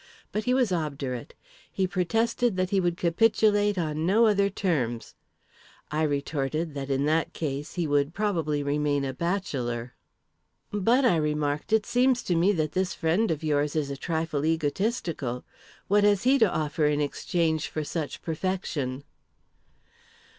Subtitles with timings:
[0.31, 1.35] But he was obdurate.
[1.71, 5.13] He protested that he would capitulate on no other terms.
[5.91, 9.93] I retorted that, in that case, he would probably remain a bachelor."
[10.71, 14.43] "But," I remarked, "it seems to me that this friend of yours is a trifle
[14.43, 15.45] egotistical.
[15.87, 19.03] What has he to offer in exchange for such perfection?"